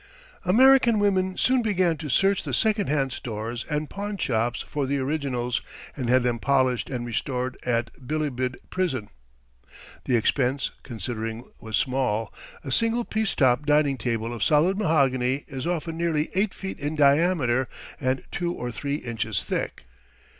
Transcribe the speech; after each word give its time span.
American 0.45 0.97
women 0.97 1.37
soon 1.37 1.61
began 1.61 1.95
to 1.95 2.09
search 2.09 2.41
the 2.41 2.55
second 2.55 2.87
hand 2.87 3.11
stores 3.11 3.63
and 3.69 3.87
pawn 3.87 4.17
shops 4.17 4.61
for 4.63 4.87
the 4.87 4.97
originals, 4.97 5.61
and 5.95 6.09
had 6.09 6.23
them 6.23 6.39
polished 6.39 6.89
and 6.89 7.05
restored 7.05 7.55
at 7.61 7.91
Bilibid 8.07 8.57
Prison. 8.71 9.09
The 10.05 10.15
expense, 10.15 10.71
considering, 10.81 11.43
was 11.59 11.77
small. 11.77 12.33
A 12.63 12.71
single 12.71 13.05
piece 13.05 13.35
top 13.35 13.67
dining 13.67 13.99
table 13.99 14.33
of 14.33 14.43
solid 14.43 14.75
mahogany 14.75 15.45
is 15.47 15.67
often 15.67 15.97
nearly 15.99 16.31
eight 16.33 16.55
feet 16.55 16.79
in 16.79 16.95
diameter 16.95 17.67
and 17.99 18.23
two 18.31 18.51
or 18.53 18.71
three 18.71 18.95
inches 18.95 19.43
thick." 19.43 19.83